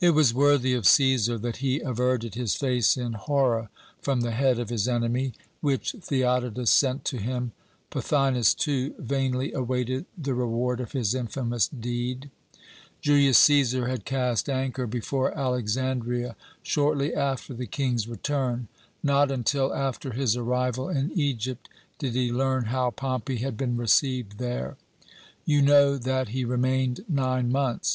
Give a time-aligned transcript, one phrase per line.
[0.00, 4.60] "It was worthy of Cæsar that he averted his face in horror from the head
[4.60, 7.50] of his enemy, which Theodotus sent to him.
[7.90, 12.30] Pothinus, too, vainly awaited the reward of his infamous deed.
[13.00, 18.68] "Julius Cæsar had cast anchor before Alexandria shortly after the King's return.
[19.02, 21.68] Not until after his arrival in Egypt
[21.98, 24.76] did he learn how Pompey had been received there.
[25.44, 27.94] You know that he remained nine months.